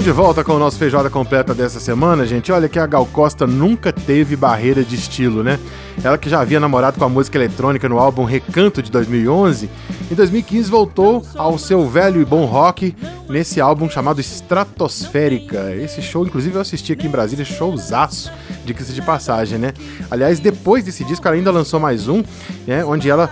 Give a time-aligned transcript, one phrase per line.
[0.00, 2.50] Estamos de volta com o nosso Feijoada Completa dessa semana, gente.
[2.50, 5.60] Olha que a Gal Costa nunca teve barreira de estilo, né?
[6.02, 9.68] Ela que já havia namorado com a música eletrônica no álbum Recanto de 2011,
[10.10, 12.96] em 2015 voltou ao seu velho e bom rock
[13.28, 15.76] nesse álbum chamado Estratosférica.
[15.76, 18.32] Esse show, inclusive, eu assisti aqui em Brasília, showzaço,
[18.64, 19.74] de se de passagem, né?
[20.10, 22.24] Aliás, depois desse disco, ela ainda lançou mais um,
[22.66, 23.28] né, onde ela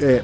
[0.00, 0.22] é,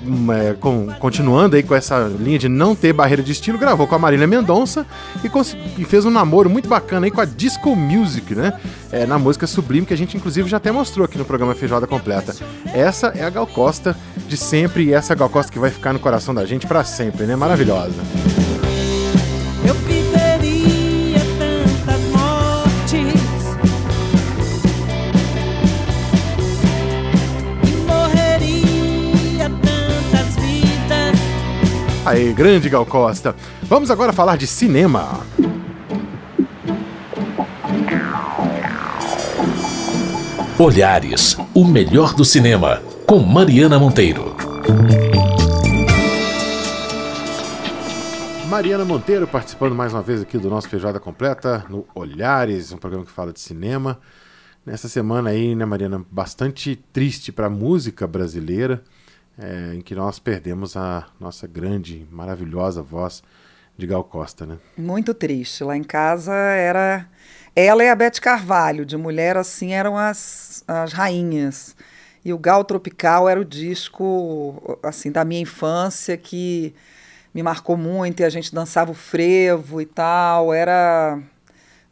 [0.48, 3.94] é, com, continuando aí com essa linha de não ter barreira de estilo, gravou com
[3.94, 4.86] a Marília Mendonça
[5.22, 8.58] e, e, fez um namoro muito bacana aí com a Disco Music, né?
[8.92, 11.86] É, na música Sublime, que a gente inclusive já até mostrou aqui no programa Feijoada
[11.86, 12.34] Completa.
[12.72, 13.96] Essa é a Gal Costa
[14.28, 16.84] de sempre e essa é Gal Costa que vai ficar no coração da gente para
[16.84, 17.36] sempre, né?
[17.36, 18.33] Maravilhosa.
[32.06, 33.34] Aí, grande Gal Costa.
[33.62, 35.24] Vamos agora falar de cinema.
[40.58, 44.36] Olhares, o melhor do cinema, com Mariana Monteiro.
[48.50, 53.06] Mariana Monteiro participando mais uma vez aqui do nosso Feijoada Completa no Olhares, um programa
[53.06, 53.98] que fala de cinema.
[54.66, 58.82] Nessa semana aí, né, Mariana, bastante triste para a música brasileira
[59.38, 63.22] é, em que nós perdemos a nossa grande, maravilhosa voz
[63.76, 64.58] de Gal Costa, né?
[64.76, 65.64] Muito triste.
[65.64, 67.06] Lá em casa era
[67.54, 71.76] ela e a Beth Carvalho, de mulher assim, eram as, as rainhas.
[72.24, 76.74] E o Gal Tropical era o disco assim da minha infância que
[77.34, 80.54] me marcou muito e a gente dançava o frevo e tal.
[80.54, 81.20] Era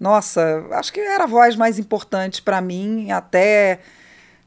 [0.00, 3.80] nossa, acho que era a voz mais importante para mim até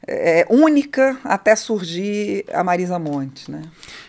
[0.06, 3.62] é, única até surgir a Marisa Monte, né?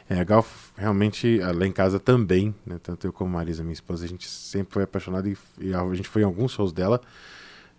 [0.09, 0.46] É, a Gal
[0.78, 2.80] realmente, lá em casa também, né?
[2.81, 5.94] Tanto eu como a Marisa, minha esposa, a gente sempre foi apaixonado e, e a
[5.94, 7.02] gente foi em alguns shows dela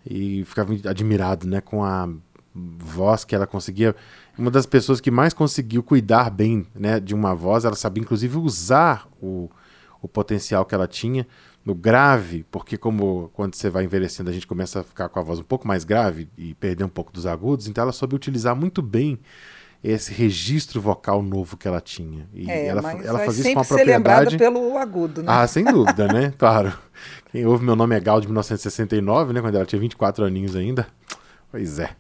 [0.05, 1.61] e ficava admirado, né?
[1.61, 2.09] Com a
[2.55, 3.95] voz que ela conseguia.
[4.37, 6.99] Uma das pessoas que mais conseguiu cuidar bem, né?
[6.99, 9.49] De uma voz, ela sabia inclusive usar o,
[10.03, 11.27] o potencial que ela tinha
[11.69, 15.23] no grave, porque como quando você vai envelhecendo a gente começa a ficar com a
[15.23, 18.57] voz um pouco mais grave e perder um pouco dos agudos, então ela soube utilizar
[18.57, 19.19] muito bem
[19.85, 22.27] esse registro vocal novo que ela tinha.
[22.33, 24.31] E é, ela, ela fazia isso com a propriedade.
[24.31, 25.31] Ser pelo agudo, né?
[25.31, 26.33] Ah, sem dúvida, né?
[26.39, 26.73] Claro.
[27.31, 29.43] Quem ouve Meu Nome é Gal de 1969, né?
[29.43, 30.87] Quando ela tinha 24 aninhos ainda.
[31.53, 31.91] Pois é.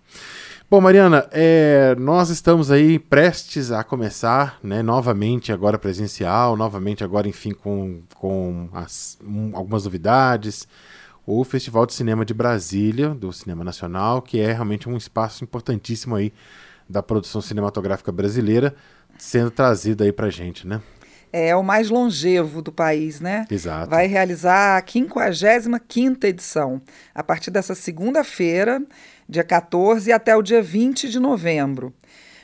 [0.70, 7.26] Bom, Mariana, é, nós estamos aí prestes a começar, né, novamente agora presencial, novamente agora,
[7.26, 10.68] enfim, com, com as, um, algumas novidades,
[11.24, 16.14] o Festival de Cinema de Brasília, do Cinema Nacional, que é realmente um espaço importantíssimo
[16.14, 16.34] aí
[16.86, 18.74] da produção cinematográfica brasileira,
[19.16, 20.82] sendo trazido aí pra gente, né?
[21.32, 23.46] É, é o mais longevo do país, né?
[23.50, 23.90] Exato.
[23.90, 26.82] Vai realizar a 55ª edição,
[27.14, 28.82] a partir dessa segunda-feira,
[29.28, 31.92] dia 14 até o dia 20 de novembro.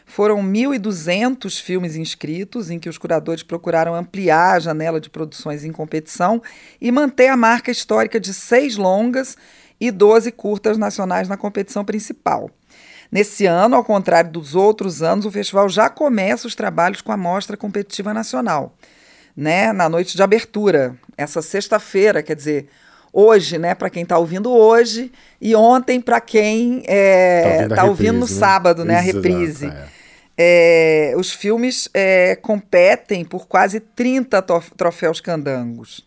[0.07, 5.73] Foram 1.200 filmes inscritos, em que os curadores procuraram ampliar a janela de produções em
[5.73, 6.43] competição
[6.81, 9.37] e manter a marca histórica de seis longas
[9.81, 12.51] e 12 curtas nacionais na competição principal.
[13.11, 17.17] Nesse ano, ao contrário dos outros anos, o festival já começa os trabalhos com a
[17.17, 18.77] Mostra Competitiva Nacional,
[19.37, 22.69] né, na noite de abertura, essa sexta-feira, quer dizer,
[23.15, 25.11] hoje, né, para quem está ouvindo hoje,
[25.41, 28.27] e ontem para quem está é, ouvindo, tá ouvindo no né?
[28.27, 29.67] sábado, né, a reprise.
[29.67, 29.95] É.
[30.37, 34.43] É, os filmes é, competem por quase 30
[34.77, 36.05] troféus candangos.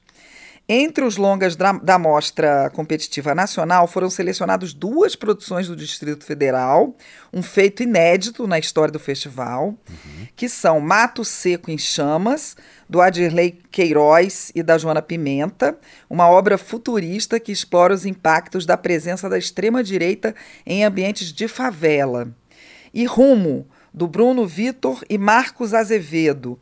[0.70, 6.94] Entre os longas da, Mostra Competitiva Nacional foram selecionadas duas produções do Distrito Federal,
[7.32, 10.28] um feito inédito na história do festival, uhum.
[10.36, 12.58] que são Mato Seco em Chamas,
[12.90, 15.78] do Adirley Queiroz e da Joana Pimenta,
[16.10, 22.28] uma obra futurista que explora os impactos da presença da extrema-direita em ambientes de favela.
[22.94, 26.60] E Rumo, do Bruno Vitor e Marcos Azevedo,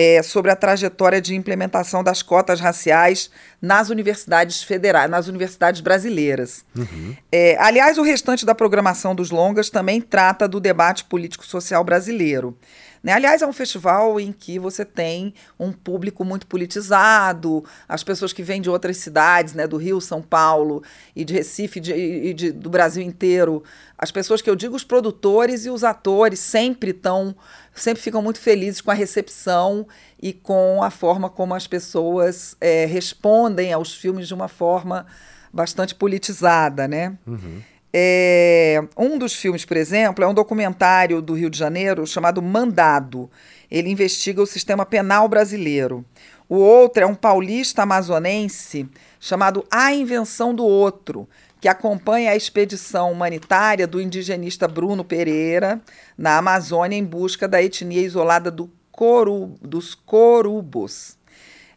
[0.00, 3.28] é, sobre a trajetória de implementação das cotas raciais
[3.60, 6.64] nas universidades federais, nas universidades brasileiras.
[6.76, 7.16] Uhum.
[7.32, 12.56] É, aliás, o restante da programação dos longas também trata do debate político-social brasileiro.
[13.02, 13.12] Né?
[13.12, 18.42] Aliás, é um festival em que você tem um público muito politizado, as pessoas que
[18.42, 20.82] vêm de outras cidades, né, do Rio, São Paulo
[21.14, 23.62] e de Recife de, e de, do Brasil inteiro.
[23.96, 27.34] As pessoas que eu digo, os produtores e os atores sempre estão,
[27.82, 29.86] sempre ficam muito felizes com a recepção
[30.20, 35.06] e com a forma como as pessoas é, respondem aos filmes de uma forma
[35.52, 37.16] bastante politizada, né?
[37.26, 37.60] Uhum.
[37.92, 43.30] É, um dos filmes, por exemplo, é um documentário do Rio de Janeiro chamado Mandado.
[43.70, 46.04] Ele investiga o sistema penal brasileiro.
[46.48, 48.88] O outro é um paulista amazonense
[49.20, 51.28] chamado A Invenção do Outro,
[51.60, 55.80] que acompanha a expedição humanitária do indigenista Bruno Pereira
[56.16, 61.16] na Amazônia em busca da etnia isolada do Coru, dos Corubos.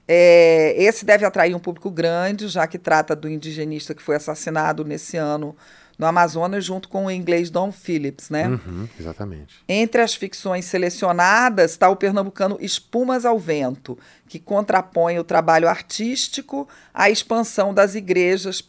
[0.07, 4.83] É, esse deve atrair um público grande, já que trata do indigenista que foi assassinado
[4.83, 5.55] nesse ano
[5.97, 8.47] no Amazonas, junto com o inglês Don Phillips, né?
[8.47, 9.63] Uhum, exatamente.
[9.69, 13.97] Entre as ficções selecionadas está o pernambucano Espumas ao Vento,
[14.27, 18.67] que contrapõe o trabalho artístico à expansão das igrejas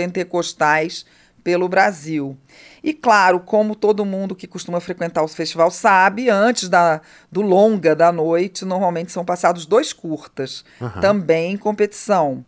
[0.00, 1.04] neopentecostais
[1.42, 2.36] pelo Brasil.
[2.82, 7.00] E claro, como todo mundo que costuma frequentar o festival sabe, antes da,
[7.30, 11.00] do longa da noite, normalmente são passados dois curtas, uhum.
[11.00, 12.44] também em competição.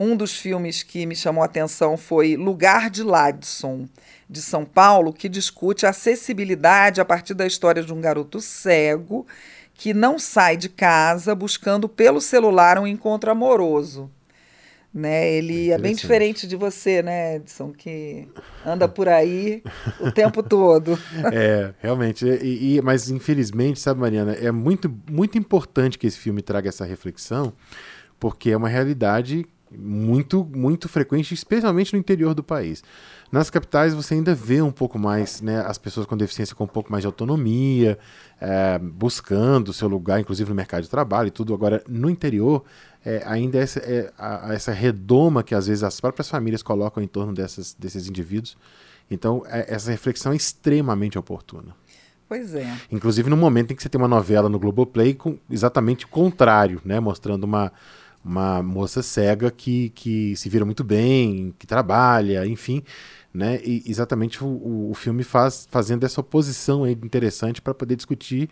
[0.00, 3.86] Um dos filmes que me chamou a atenção foi Lugar de Ladson,
[4.28, 9.26] de São Paulo, que discute a acessibilidade a partir da história de um garoto cego
[9.74, 14.10] que não sai de casa buscando pelo celular um encontro amoroso.
[14.94, 15.32] Né?
[15.32, 18.28] Ele é, bem diferente de você, né, Edson, que
[18.64, 19.62] anda por aí
[19.98, 20.98] o tempo todo.
[21.32, 22.26] É, realmente.
[22.26, 26.84] E, e, mas, infelizmente, sabe, Mariana, é muito, muito importante que esse filme traga essa
[26.84, 27.54] reflexão,
[28.20, 29.46] porque é uma realidade
[29.78, 32.82] muito, muito frequente, especialmente no interior do país.
[33.30, 36.68] Nas capitais você ainda vê um pouco mais né, as pessoas com deficiência com um
[36.68, 37.98] pouco mais de autonomia,
[38.40, 41.54] é, buscando seu lugar, inclusive no mercado de trabalho e tudo.
[41.54, 42.64] Agora, no interior,
[43.04, 47.08] é, ainda essa, é, a, essa redoma que às vezes as próprias famílias colocam em
[47.08, 48.56] torno dessas, desses indivíduos.
[49.10, 51.74] Então, é, essa reflexão é extremamente oportuna.
[52.28, 52.66] Pois é.
[52.90, 56.80] Inclusive no momento em que você tem uma novela no Globoplay com exatamente o contrário,
[56.82, 56.98] né?
[56.98, 57.70] Mostrando uma,
[58.24, 62.82] uma moça cega que, que se vira muito bem, que trabalha, enfim.
[63.32, 63.60] Né?
[63.64, 68.48] E exatamente o, o filme faz fazendo essa oposição aí interessante para poder discutir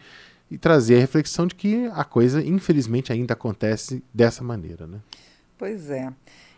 [0.50, 4.87] e trazer a reflexão de que a coisa, infelizmente, ainda acontece dessa maneira.
[4.87, 4.99] Né?
[5.56, 6.12] Pois é.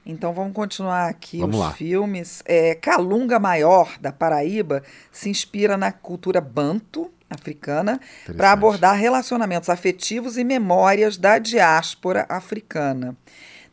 [0.05, 1.73] Então vamos continuar aqui vamos os lá.
[1.73, 2.43] filmes.
[2.45, 4.83] É, Calunga Maior, da Paraíba,
[5.13, 8.01] se inspira na cultura banto africana
[8.37, 13.17] para abordar relacionamentos afetivos e memórias da diáspora africana.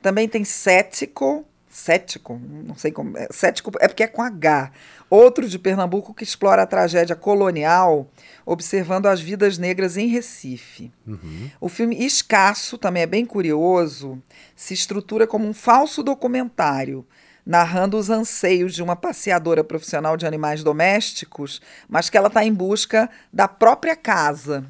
[0.02, 4.72] Também tem Cético, Cético, não sei como, é, Cético é porque é com H,
[5.10, 8.10] outro de Pernambuco que explora a tragédia colonial,
[8.46, 10.92] observando as vidas negras em Recife.
[11.06, 11.50] Uhum.
[11.62, 14.22] O filme Escasso também é bem curioso,
[14.56, 17.06] se estrutura como um falso documentário
[17.50, 21.60] narrando os anseios de uma passeadora profissional de animais domésticos,
[21.90, 24.64] mas que ela está em busca da própria casa.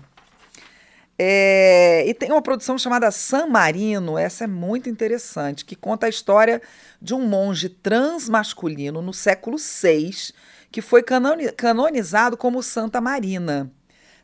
[1.18, 6.10] É, e tem uma produção chamada San Marino, essa é muito interessante, que conta a
[6.10, 6.62] história
[7.02, 10.34] de um monge transmasculino no século VI,
[10.72, 13.70] que foi canonizado como Santa Marina,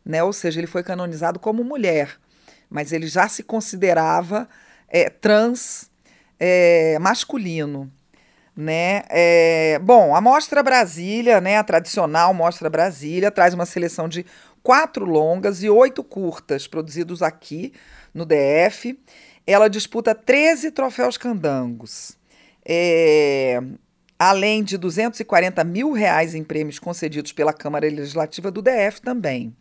[0.06, 0.24] né?
[0.24, 2.16] ou seja, ele foi canonizado como mulher,
[2.70, 4.48] mas ele já se considerava
[4.88, 5.92] é, trans
[6.40, 7.92] é, masculino
[8.56, 9.04] né?
[9.10, 14.26] É, bom, a Mostra Brasília, né, a tradicional Mostra Brasília, traz uma seleção de
[14.64, 17.74] quatro longas e oito curtas produzidos aqui
[18.14, 18.98] no DF.
[19.46, 22.18] Ela disputa 13 troféus candangos.
[22.68, 23.62] É,
[24.18, 29.56] além de 240 mil reais em prêmios concedidos pela Câmara Legislativa do DF também.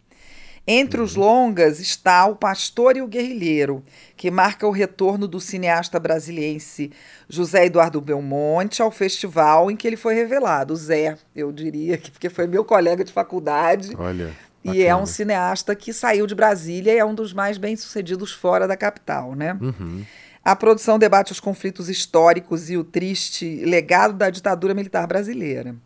[0.66, 3.85] Entre os longas está O Pastor e o Guerrilheiro,
[4.16, 6.90] que marca o retorno do cineasta brasiliense
[7.28, 10.75] José Eduardo Belmonte ao festival em que ele foi revelado.
[10.75, 13.94] Zé, eu diria, que porque foi meu colega de faculdade.
[13.99, 14.33] Olha.
[14.64, 18.66] E é um cineasta que saiu de Brasília e é um dos mais bem-sucedidos fora
[18.66, 19.59] da capital, né?
[19.61, 20.02] Uhum.
[20.42, 25.76] A produção debate os conflitos históricos e o triste legado da ditadura militar brasileira.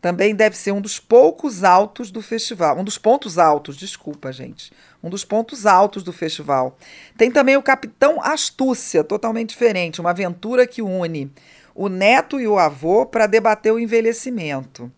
[0.00, 2.78] Também deve ser um dos poucos altos do festival.
[2.78, 4.72] Um dos pontos altos, desculpa, gente.
[5.02, 6.76] Um dos pontos altos do festival.
[7.16, 10.00] Tem também o Capitão Astúcia, totalmente diferente.
[10.00, 11.30] Uma aventura que une
[11.76, 14.90] o neto e o avô para debater o envelhecimento.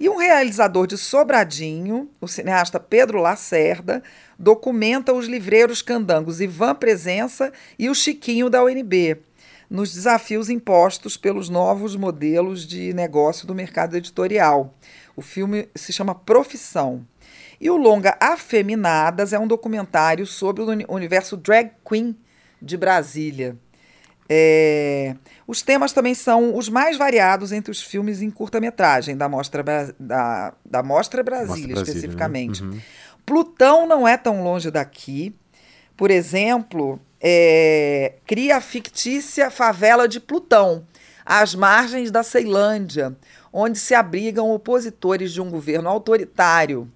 [0.00, 4.02] E um realizador de Sobradinho, o cineasta Pedro Lacerda,
[4.38, 9.18] documenta os livreiros candangos Ivan Presença e o Chiquinho da UNB
[9.68, 14.74] nos desafios impostos pelos novos modelos de negócio do mercado editorial.
[15.16, 17.06] O filme se chama Profissão.
[17.60, 22.16] E o longa Afeminadas é um documentário sobre o universo drag queen
[22.60, 23.56] de Brasília.
[24.28, 25.14] É,
[25.46, 29.64] os temas também são os mais variados entre os filmes em curta-metragem da Mostra,
[29.98, 31.82] da, da Mostra Brasília, Mostra Brasília né?
[31.82, 32.64] especificamente.
[32.64, 32.70] Né?
[32.70, 32.80] Uhum.
[33.24, 35.34] Plutão não é tão longe daqui.
[35.96, 40.86] Por exemplo, é, cria a fictícia favela de Plutão,
[41.24, 43.16] às margens da Ceilândia,
[43.52, 46.88] onde se abrigam opositores de um governo autoritário.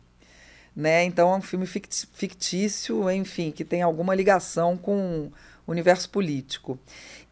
[0.76, 1.02] Né?
[1.02, 5.32] Então é um filme fictício, enfim, que tem alguma ligação com
[5.66, 6.78] o universo político.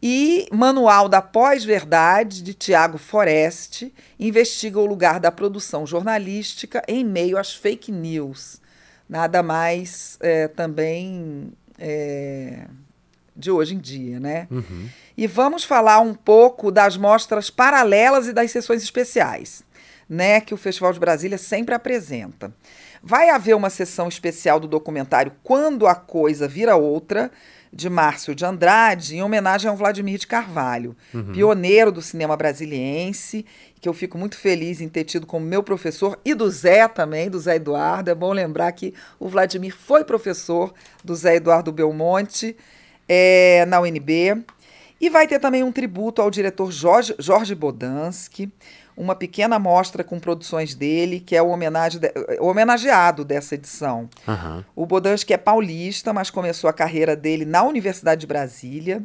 [0.03, 7.37] E Manual da Pós-Verdade, de Tiago Foreste, investiga o lugar da produção jornalística em meio
[7.37, 8.59] às fake news.
[9.07, 12.67] Nada mais é, também é,
[13.39, 14.47] de hoje em dia, né?
[14.51, 14.89] Uhum.
[15.17, 19.63] E vamos falar um pouco das mostras paralelas e das sessões especiais,
[20.07, 20.41] né?
[20.41, 22.53] Que o Festival de Brasília sempre apresenta.
[23.01, 27.31] Vai haver uma sessão especial do documentário Quando a Coisa Vira Outra,
[27.71, 31.31] de Márcio de Andrade, em homenagem ao Vladimir de Carvalho, uhum.
[31.31, 33.45] pioneiro do cinema brasiliense,
[33.79, 37.29] que eu fico muito feliz em ter tido como meu professor, e do Zé também,
[37.29, 38.09] do Zé Eduardo.
[38.09, 42.57] É bom lembrar que o Vladimir foi professor do Zé Eduardo Belmonte
[43.09, 44.45] é, na UNB.
[45.01, 48.51] E vai ter também um tributo ao diretor Jorge, Jorge Bodansky,
[48.95, 54.09] uma pequena mostra com produções dele, que é o, homenagem de, o homenageado dessa edição.
[54.27, 54.63] Uhum.
[54.75, 59.01] O Bodansky é paulista, mas começou a carreira dele na Universidade de Brasília.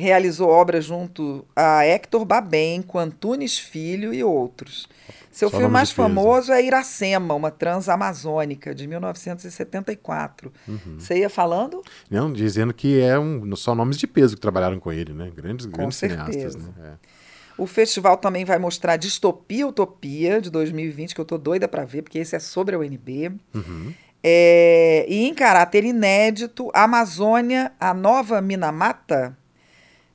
[0.00, 4.88] Realizou obras junto a Hector Babem, com Antunes Filho e outros.
[5.30, 10.52] Seu Só filme mais famoso é Iracema, uma transamazônica, de 1974.
[10.66, 10.98] Uhum.
[10.98, 11.82] Você ia falando?
[12.10, 15.30] Não, dizendo que é um, só nomes de peso que trabalharam com ele, né?
[15.34, 16.32] Grandes, com grandes certeza.
[16.32, 16.56] cineastas.
[16.56, 16.72] Né?
[16.84, 17.20] É.
[17.56, 22.02] O festival também vai mostrar Distopia Utopia, de 2020, que eu tô doida para ver,
[22.02, 23.32] porque esse é sobre a UNB.
[23.54, 23.92] Uhum.
[24.22, 29.36] É, e em caráter inédito, Amazônia, a nova Minamata,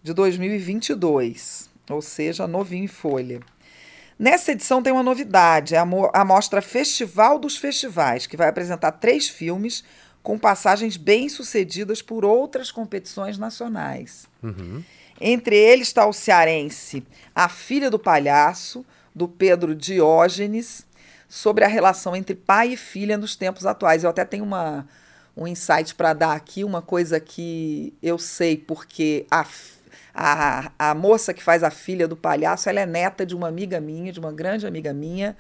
[0.06, 3.40] de 2022, ou seja, novinho em folha.
[4.20, 9.28] Nessa edição tem uma novidade, é a mostra Festival dos Festivais, que vai apresentar três
[9.28, 9.84] filmes
[10.22, 14.28] com passagens bem-sucedidas por outras competições nacionais.
[14.44, 14.84] Uhum.
[15.20, 20.86] Entre eles está o cearense A Filha do Palhaço, do Pedro Diógenes,
[21.28, 24.04] sobre a relação entre pai e filha nos tempos atuais.
[24.04, 24.88] Eu até tenho uma,
[25.36, 29.44] um insight para dar aqui, uma coisa que eu sei porque a,
[30.16, 33.82] a, a moça que faz a filha do palhaço, ela é neta de uma amiga
[33.82, 35.36] minha, de uma grande amiga minha,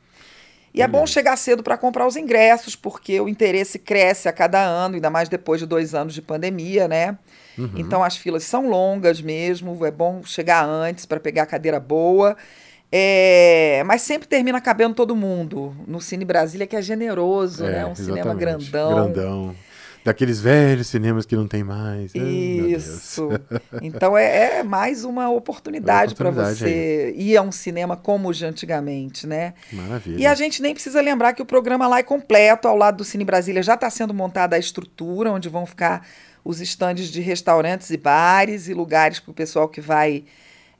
[0.73, 4.63] E é bom chegar cedo para comprar os ingressos, porque o interesse cresce a cada
[4.63, 7.19] ano, ainda mais depois de dois anos de pandemia, né?
[7.59, 7.73] Uhum.
[7.77, 12.35] Então as filas são longas mesmo, é bom chegar antes para pegar a cadeira boa.
[12.91, 15.77] É, mas sempre termina cabendo todo mundo.
[15.87, 17.87] No Cine Brasília, que é generoso, é, né?
[17.87, 19.13] Um cinema grandão.
[19.13, 19.55] Grandão.
[20.05, 22.15] Daqueles velhos cinemas que não tem mais.
[22.15, 23.29] Isso.
[23.83, 27.31] então é, é, mais uma oportunidade, para você aí.
[27.31, 29.53] ir a um cinema como de antigamente, né?
[29.71, 30.19] Maravilha.
[30.19, 32.67] E a gente nem precisa lembrar que o programa lá é completo.
[32.69, 36.07] Ao lado do Cine Brasília já está sendo montada a estrutura, onde vão ficar
[36.43, 40.25] os estandes de restaurantes e bares e lugares para o pessoal que vai.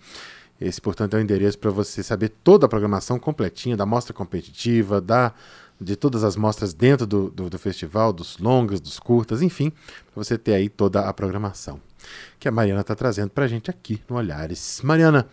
[0.62, 5.02] Esse, portanto, é o endereço para você saber toda a programação completinha da mostra competitiva,
[5.02, 5.34] da
[5.84, 10.24] de todas as mostras dentro do, do, do festival, dos longas, dos curtas, enfim, para
[10.24, 11.80] você ter aí toda a programação
[12.40, 14.82] que a Mariana está trazendo para a gente aqui no Olhares.
[14.84, 15.28] Mariana,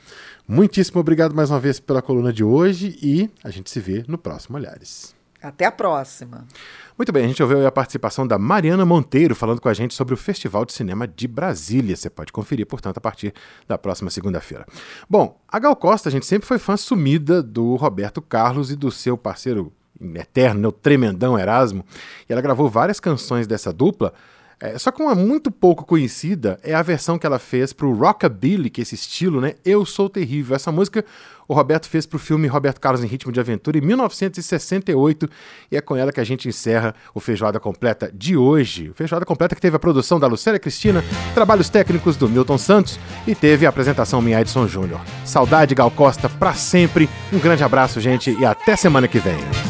[0.46, 4.16] muitíssimo obrigado mais uma vez pela coluna de hoje e a gente se vê no
[4.16, 5.14] próximo Olhares.
[5.42, 6.46] Até a próxima.
[6.98, 10.12] Muito bem, a gente ouviu a participação da Mariana Monteiro falando com a gente sobre
[10.12, 11.96] o Festival de Cinema de Brasília.
[11.96, 13.32] Você pode conferir, portanto, a partir
[13.66, 14.66] da próxima segunda-feira.
[15.08, 18.90] Bom, a Gal Costa, a gente sempre foi fã sumida do Roberto Carlos e do
[18.90, 19.72] seu parceiro
[20.14, 21.84] eterno, né, o tremendão Erasmo.
[22.28, 24.12] E ela gravou várias canções dessa dupla
[24.62, 28.68] é, só que uma muito pouco conhecida é a versão que ela fez pro Rockabilly,
[28.68, 29.54] que é esse estilo, né?
[29.64, 30.54] Eu Sou Terrível.
[30.54, 31.02] Essa música
[31.48, 35.28] o Roberto fez pro filme Roberto Carlos em Ritmo de Aventura em 1968
[35.72, 38.90] e é com ela que a gente encerra o Feijoada Completa de hoje.
[38.90, 41.02] O Feijoada Completa que teve a produção da Lucélia Cristina,
[41.34, 45.00] trabalhos técnicos do Milton Santos e teve a apresentação minha Edson Júnior.
[45.24, 47.08] Saudade Gal Costa pra sempre.
[47.32, 49.69] Um grande abraço, gente, e até semana que vem.